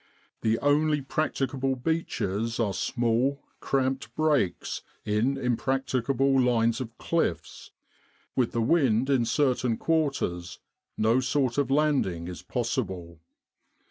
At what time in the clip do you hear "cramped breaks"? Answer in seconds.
3.59-4.81